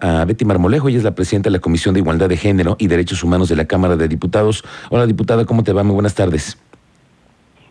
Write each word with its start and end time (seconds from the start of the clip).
a 0.00 0.24
Betty 0.24 0.44
Marmolejo, 0.44 0.88
ella 0.88 0.98
es 0.98 1.04
la 1.04 1.14
presidenta 1.14 1.48
de 1.48 1.52
la 1.52 1.60
Comisión 1.60 1.94
de 1.94 2.00
Igualdad 2.00 2.28
de 2.28 2.36
Género 2.36 2.76
y 2.78 2.86
Derechos 2.86 3.22
Humanos 3.22 3.48
de 3.48 3.56
la 3.56 3.66
Cámara 3.66 3.96
de 3.96 4.08
Diputados. 4.08 4.64
Hola, 4.90 5.06
diputada, 5.06 5.44
¿cómo 5.44 5.64
te 5.64 5.72
va? 5.72 5.82
Muy 5.82 5.94
buenas 5.94 6.14
tardes. 6.14 6.58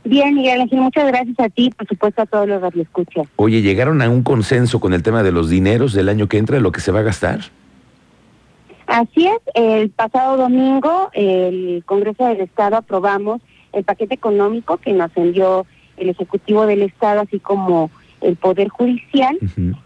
Bien, 0.05 0.36
Miguel 0.36 0.62
Ángel, 0.62 0.81
muchas 0.81 1.07
gracias 1.07 1.39
a 1.39 1.49
ti, 1.49 1.70
por 1.78 1.88
supuesto 1.88 2.21
a 2.21 2.25
todos 2.25 2.47
los 2.47 2.62
radioescuchas. 2.62 3.25
Oye, 3.38 3.62
¿llegaron 3.62 4.01
a 4.01 4.09
un 4.09 4.21
consenso 4.21 4.79
con 4.79 4.94
el 4.94 5.01
tema 5.01 5.23
de 5.23 5.31
los 5.31 5.49
dineros 5.49 5.94
del 5.94 6.09
año 6.09 6.28
que 6.28 6.38
entra, 6.38 6.59
lo 6.59 6.71
que 6.73 6.81
se 6.81 6.91
va 6.91 6.99
a 6.99 7.04
gastar? 7.04 7.39
Así 8.85 9.28
es, 9.28 9.40
el 9.55 9.90
pasado 9.92 10.35
domingo 10.35 11.10
el 11.13 11.83
Congreso 11.85 12.26
del 12.26 12.42
Estado 12.42 12.76
aprobamos 12.76 13.42
el 13.71 13.85
paquete 13.85 14.13
económico 14.13 14.78
que 14.78 14.92
nos 14.92 15.15
envió 15.15 15.65
el 15.96 16.09
Ejecutivo 16.09 16.66
del 16.66 16.81
Estado, 16.81 17.21
así 17.21 17.40
como 17.40 17.90
el 18.20 18.35
Poder 18.35 18.67
Judicial, 18.70 19.38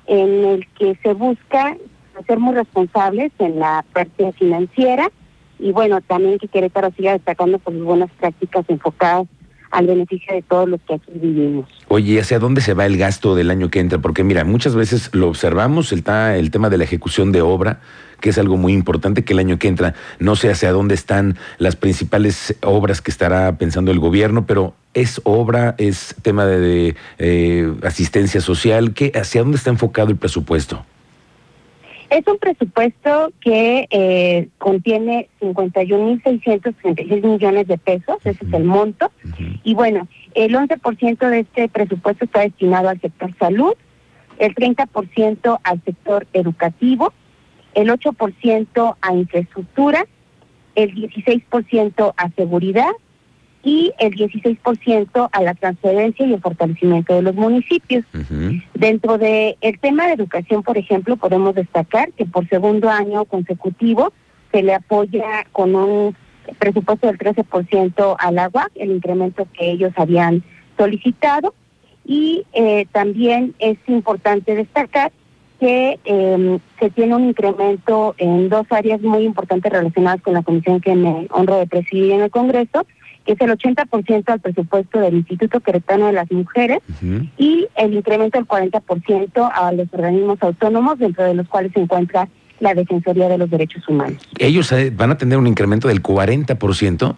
en 0.07 0.45
el 0.45 0.67
que 0.79 0.97
se 1.03 1.13
busca 1.13 1.77
ser 2.25 2.39
muy 2.39 2.53
responsables 2.53 3.31
en 3.39 3.59
la 3.59 3.85
parte 3.93 4.31
financiera 4.33 5.11
y 5.59 5.71
bueno, 5.71 6.01
también 6.01 6.37
que 6.37 6.47
Querétaro 6.47 6.91
siga 6.95 7.13
destacando 7.13 7.59
por 7.59 7.73
sus 7.73 7.83
buenas 7.83 8.09
prácticas 8.19 8.65
enfocadas 8.67 9.27
al 9.71 9.87
beneficio 9.87 10.33
de 10.33 10.41
todos 10.43 10.69
los 10.69 10.79
que 10.81 10.95
aquí 10.95 11.11
vivimos. 11.15 11.69
Oye, 11.89 12.19
¿hacia 12.19 12.39
dónde 12.39 12.61
se 12.61 12.73
va 12.73 12.85
el 12.85 12.97
gasto 12.97 13.35
del 13.35 13.49
año 13.51 13.69
que 13.69 13.79
entra? 13.79 13.99
Porque 13.99 14.23
mira, 14.23 14.43
muchas 14.43 14.75
veces 14.75 15.09
lo 15.13 15.27
observamos, 15.27 15.91
el, 15.91 16.03
el 16.07 16.51
tema 16.51 16.69
de 16.69 16.77
la 16.77 16.83
ejecución 16.83 17.31
de 17.31 17.41
obra, 17.41 17.81
que 18.21 18.29
es 18.29 18.37
algo 18.37 18.57
muy 18.57 18.73
importante, 18.73 19.23
que 19.23 19.33
el 19.33 19.39
año 19.39 19.59
que 19.59 19.67
entra 19.67 19.93
no 20.19 20.35
sé 20.35 20.49
hacia 20.49 20.71
dónde 20.71 20.95
están 20.95 21.37
las 21.57 21.75
principales 21.75 22.55
obras 22.63 23.01
que 23.01 23.11
estará 23.11 23.57
pensando 23.57 23.91
el 23.91 23.99
gobierno, 23.99 24.45
pero 24.45 24.73
es 24.93 25.21
obra, 25.23 25.75
es 25.77 26.15
tema 26.21 26.45
de, 26.45 26.95
eh, 27.19 27.73
asistencia 27.83 28.41
social, 28.41 28.93
¿qué, 28.93 29.11
¿hacia 29.15 29.41
dónde 29.41 29.57
está 29.57 29.69
enfocado 29.69 30.09
el 30.09 30.17
presupuesto? 30.17 30.85
Es 32.09 32.25
un 32.25 32.37
presupuesto 32.37 33.33
que 33.41 33.87
eh, 33.89 34.47
contiene 34.59 35.27
51.636 35.41 37.21
millones 37.25 37.67
de 37.67 37.77
pesos, 37.77 38.17
ese 38.23 38.45
es 38.45 38.53
el 38.53 38.63
monto. 38.63 39.11
Y 39.63 39.73
bueno, 39.73 40.07
el 40.33 40.55
11% 40.55 41.29
de 41.29 41.39
este 41.39 41.67
presupuesto 41.67 42.23
está 42.25 42.41
destinado 42.41 42.87
al 42.87 43.01
sector 43.01 43.35
salud, 43.37 43.73
el 44.39 44.55
30% 44.55 45.59
al 45.61 45.83
sector 45.83 46.27
educativo, 46.31 47.11
el 47.73 47.89
8% 47.89 48.95
a 49.01 49.13
infraestructura, 49.13 50.05
el 50.75 50.95
16% 50.95 52.13
a 52.15 52.29
seguridad 52.31 52.91
y 53.63 53.91
el 53.99 54.15
16% 54.15 55.29
a 55.31 55.41
la 55.41 55.53
transferencia 55.53 56.25
y 56.25 56.33
el 56.33 56.41
fortalecimiento 56.41 57.15
de 57.15 57.21
los 57.21 57.35
municipios. 57.35 58.05
Dentro 58.73 59.17
del 59.17 59.57
el 59.61 59.79
tema 59.79 60.07
de 60.07 60.13
educación, 60.13 60.63
por 60.63 60.77
ejemplo, 60.77 61.17
podemos 61.17 61.55
destacar 61.55 62.11
que 62.13 62.25
por 62.25 62.47
segundo 62.47 62.89
año 62.89 63.25
consecutivo 63.25 64.13
se 64.51 64.63
le 64.63 64.73
apoya 64.73 65.45
con 65.51 65.75
un 65.75 66.15
presupuesto 66.59 67.07
del 67.07 67.17
13% 67.17 68.15
al 68.17 68.39
agua, 68.39 68.69
el 68.75 68.91
incremento 68.91 69.47
que 69.53 69.71
ellos 69.71 69.91
habían 69.95 70.43
solicitado. 70.77 71.53
Y 72.05 72.45
eh, 72.53 72.85
también 72.93 73.53
es 73.59 73.77
importante 73.87 74.55
destacar 74.55 75.11
que 75.59 75.99
eh, 76.05 76.59
se 76.79 76.89
tiene 76.91 77.15
un 77.15 77.25
incremento 77.25 78.15
en 78.17 78.47
dos 78.47 78.65
áreas 78.69 79.01
muy 79.01 79.23
importantes 79.23 79.71
relacionadas 79.71 80.21
con 80.21 80.33
la 80.33 80.43
comisión 80.43 80.79
que 80.79 80.95
me 80.95 81.27
honro 81.31 81.57
de 81.57 81.67
presidir 81.67 82.13
en 82.13 82.21
el 82.21 82.31
Congreso, 82.31 82.85
que 83.27 83.33
es 83.33 83.41
el 83.41 83.51
80% 83.51 84.29
al 84.29 84.39
presupuesto 84.39 84.99
del 85.01 85.15
Instituto 85.15 85.59
Queretano 85.59 86.07
de 86.07 86.13
las 86.13 86.31
Mujeres 86.31 86.79
y 87.37 87.67
el 87.75 87.93
incremento 87.93 88.37
del 88.37 88.47
40% 88.47 89.51
a 89.53 89.71
los 89.73 89.87
organismos 89.91 90.41
autónomos, 90.41 90.97
dentro 90.97 91.25
de 91.25 91.33
los 91.33 91.45
cuales 91.49 91.73
se 91.73 91.81
encuentra 91.81 92.29
la 92.61 92.73
Defensoría 92.73 93.27
de 93.27 93.37
los 93.37 93.49
Derechos 93.49 93.87
Humanos. 93.89 94.25
¿Ellos 94.39 94.71
eh, 94.71 94.93
van 94.95 95.11
a 95.11 95.17
tener 95.17 95.37
un 95.37 95.45
incremento 95.45 95.89
del 95.89 96.01
40%? 96.01 97.15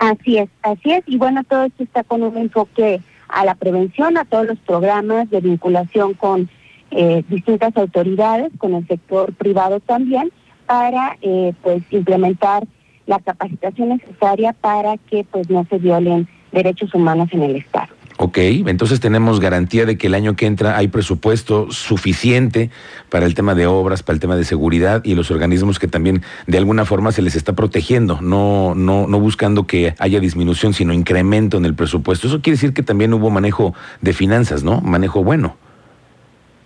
Así 0.00 0.38
es, 0.38 0.48
así 0.62 0.90
es. 0.90 1.04
Y 1.06 1.16
bueno, 1.16 1.44
todo 1.44 1.62
esto 1.62 1.84
está 1.84 2.02
con 2.02 2.24
un 2.24 2.36
enfoque 2.36 3.00
a 3.28 3.44
la 3.44 3.54
prevención, 3.54 4.18
a 4.18 4.24
todos 4.24 4.46
los 4.46 4.58
programas 4.58 5.30
de 5.30 5.40
vinculación 5.40 6.14
con 6.14 6.50
eh, 6.90 7.22
distintas 7.28 7.76
autoridades, 7.76 8.50
con 8.58 8.74
el 8.74 8.86
sector 8.88 9.32
privado 9.32 9.78
también, 9.78 10.32
para 10.66 11.16
eh, 11.22 11.54
pues 11.62 11.84
implementar 11.92 12.64
la 13.06 13.18
capacitación 13.18 13.90
necesaria 13.90 14.52
para 14.52 14.96
que 14.96 15.24
pues 15.30 15.50
no 15.50 15.66
se 15.68 15.78
violen 15.78 16.28
derechos 16.52 16.94
humanos 16.94 17.28
en 17.32 17.42
el 17.42 17.56
Estado. 17.56 17.88
Ok, 18.18 18.38
entonces 18.38 19.00
tenemos 19.00 19.40
garantía 19.40 19.84
de 19.86 19.96
que 19.96 20.06
el 20.06 20.14
año 20.14 20.36
que 20.36 20.46
entra 20.46 20.76
hay 20.76 20.88
presupuesto 20.88 21.72
suficiente 21.72 22.70
para 23.08 23.26
el 23.26 23.34
tema 23.34 23.54
de 23.54 23.66
obras, 23.66 24.02
para 24.02 24.14
el 24.14 24.20
tema 24.20 24.36
de 24.36 24.44
seguridad 24.44 25.02
y 25.04 25.14
los 25.14 25.30
organismos 25.30 25.78
que 25.78 25.88
también 25.88 26.22
de 26.46 26.58
alguna 26.58 26.84
forma 26.84 27.10
se 27.10 27.22
les 27.22 27.34
está 27.34 27.54
protegiendo, 27.54 28.20
no, 28.20 28.74
no, 28.76 29.06
no 29.08 29.18
buscando 29.18 29.66
que 29.66 29.94
haya 29.98 30.20
disminución, 30.20 30.74
sino 30.74 30.92
incremento 30.92 31.56
en 31.56 31.64
el 31.64 31.74
presupuesto. 31.74 32.28
Eso 32.28 32.42
quiere 32.42 32.56
decir 32.56 32.74
que 32.74 32.82
también 32.82 33.12
hubo 33.14 33.30
manejo 33.30 33.74
de 34.02 34.12
finanzas, 34.12 34.62
¿no? 34.62 34.80
Manejo 34.82 35.24
bueno. 35.24 35.56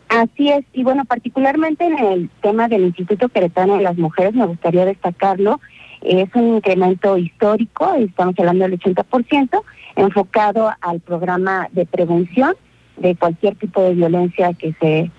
Así 0.08 0.50
es, 0.50 0.64
y 0.72 0.84
bueno, 0.84 1.04
particularmente 1.04 1.84
en 1.84 1.98
el 1.98 2.30
tema 2.42 2.69
del 2.69 2.82
Instituto 2.82 3.28
Queretano 3.28 3.76
de 3.76 3.82
las 3.82 3.96
Mujeres, 3.96 4.34
me 4.34 4.46
gustaría 4.46 4.84
destacarlo 4.84 5.60
es 6.02 6.28
un 6.34 6.56
incremento 6.56 7.16
histórico, 7.16 7.94
estamos 7.94 8.34
hablando 8.38 8.68
del 8.68 8.78
80%, 8.78 9.62
enfocado 9.96 10.70
al 10.80 11.00
programa 11.00 11.68
de 11.72 11.86
prevención 11.86 12.54
de 12.96 13.14
cualquier 13.16 13.56
tipo 13.56 13.82
de 13.82 13.94
violencia 13.94 14.52
que 14.54 14.74
se 14.80 15.10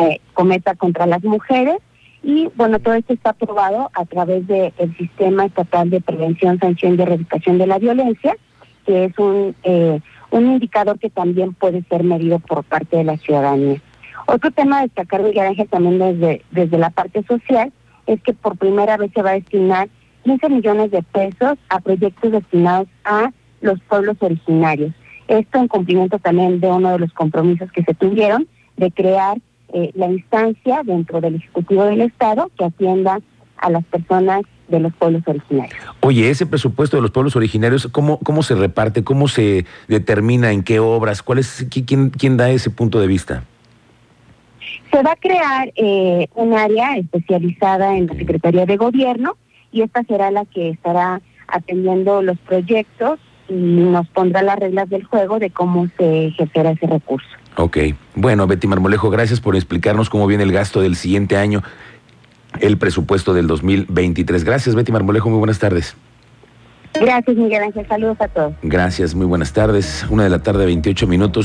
eh, 0.00 0.20
cometa 0.34 0.74
contra 0.74 1.06
las 1.06 1.22
mujeres. 1.24 1.78
Y 2.22 2.48
bueno, 2.56 2.80
todo 2.80 2.94
esto 2.94 3.12
está 3.12 3.30
aprobado 3.30 3.90
a 3.94 4.04
través 4.04 4.46
del 4.46 4.72
Sistema 4.96 5.44
Estatal 5.44 5.90
de 5.90 6.00
Prevención, 6.00 6.58
Sanción 6.58 6.96
y 6.98 7.02
Erradicación 7.02 7.58
de 7.58 7.66
la 7.66 7.78
Violencia, 7.78 8.36
que 8.84 9.04
es 9.04 9.18
un, 9.18 9.54
eh, 9.62 10.00
un 10.30 10.46
indicador 10.46 10.98
que 10.98 11.10
también 11.10 11.54
puede 11.54 11.82
ser 11.84 12.02
medido 12.02 12.40
por 12.40 12.64
parte 12.64 12.96
de 12.96 13.04
la 13.04 13.16
ciudadanía. 13.16 13.80
Otro 14.26 14.50
tema 14.50 14.80
a 14.80 14.82
destacar, 14.82 15.22
Miguel 15.22 15.46
Ángel, 15.46 15.68
también 15.68 15.98
desde, 15.98 16.42
desde 16.50 16.78
la 16.78 16.90
parte 16.90 17.22
social, 17.22 17.72
es 18.06 18.20
que 18.22 18.32
por 18.32 18.56
primera 18.56 18.96
vez 18.96 19.12
se 19.14 19.22
va 19.22 19.30
a 19.30 19.34
destinar 19.34 19.88
15 20.26 20.48
millones 20.48 20.90
de 20.90 21.02
pesos 21.04 21.56
a 21.68 21.78
proyectos 21.78 22.32
destinados 22.32 22.88
a 23.04 23.30
los 23.60 23.80
pueblos 23.82 24.16
originarios. 24.18 24.92
Esto 25.28 25.58
en 25.58 25.68
cumplimiento 25.68 26.18
también 26.18 26.58
de 26.58 26.66
uno 26.66 26.90
de 26.90 26.98
los 26.98 27.12
compromisos 27.12 27.70
que 27.70 27.84
se 27.84 27.94
tuvieron 27.94 28.48
de 28.76 28.90
crear 28.90 29.38
eh, 29.72 29.92
la 29.94 30.06
instancia 30.06 30.82
dentro 30.84 31.20
del 31.20 31.36
Ejecutivo 31.36 31.84
del 31.84 32.00
Estado 32.00 32.50
que 32.58 32.64
atienda 32.64 33.20
a 33.58 33.70
las 33.70 33.84
personas 33.84 34.42
de 34.66 34.80
los 34.80 34.92
pueblos 34.94 35.22
originarios. 35.26 35.78
Oye, 36.00 36.28
ese 36.28 36.44
presupuesto 36.44 36.96
de 36.96 37.02
los 37.02 37.12
pueblos 37.12 37.36
originarios, 37.36 37.86
¿cómo, 37.92 38.18
cómo 38.18 38.42
se 38.42 38.56
reparte? 38.56 39.04
¿Cómo 39.04 39.28
se 39.28 39.64
determina 39.86 40.50
en 40.50 40.64
qué 40.64 40.80
obras? 40.80 41.22
¿Cuál 41.22 41.38
es, 41.38 41.68
quién, 41.70 42.10
quién 42.10 42.36
da 42.36 42.50
ese 42.50 42.70
punto 42.70 42.98
de 42.98 43.06
vista? 43.06 43.44
Se 44.90 45.02
va 45.04 45.12
a 45.12 45.16
crear 45.16 45.72
eh, 45.76 46.26
un 46.34 46.52
área 46.52 46.96
especializada 46.96 47.96
en 47.96 48.08
la 48.08 48.14
Secretaría 48.14 48.66
de 48.66 48.76
Gobierno 48.76 49.36
y 49.76 49.82
esta 49.82 50.02
será 50.04 50.30
la 50.30 50.46
que 50.46 50.70
estará 50.70 51.20
atendiendo 51.48 52.22
los 52.22 52.38
proyectos 52.38 53.20
y 53.48 53.54
nos 53.54 54.08
pondrá 54.08 54.42
las 54.42 54.58
reglas 54.58 54.88
del 54.88 55.04
juego 55.04 55.38
de 55.38 55.50
cómo 55.50 55.86
se 55.98 56.28
ejercerá 56.28 56.70
ese 56.70 56.86
recurso. 56.86 57.28
Ok. 57.56 57.78
Bueno, 58.14 58.46
Betty 58.46 58.66
Marmolejo, 58.66 59.10
gracias 59.10 59.40
por 59.40 59.54
explicarnos 59.54 60.08
cómo 60.08 60.26
viene 60.26 60.44
el 60.44 60.52
gasto 60.52 60.80
del 60.80 60.96
siguiente 60.96 61.36
año, 61.36 61.62
el 62.60 62.78
presupuesto 62.78 63.34
del 63.34 63.46
2023. 63.46 64.44
Gracias, 64.44 64.74
Betty 64.74 64.92
Marmolejo. 64.92 65.28
Muy 65.28 65.38
buenas 65.38 65.58
tardes. 65.58 65.94
Gracias, 66.94 67.36
Miguel 67.36 67.62
Ángel. 67.62 67.86
Saludos 67.86 68.16
a 68.20 68.28
todos. 68.28 68.54
Gracias, 68.62 69.14
muy 69.14 69.26
buenas 69.26 69.52
tardes. 69.52 70.06
Una 70.08 70.24
de 70.24 70.30
la 70.30 70.38
tarde, 70.38 70.64
28 70.64 71.06
minutos. 71.06 71.34